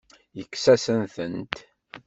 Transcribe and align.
Yekkes-asent-tent. 0.37 1.55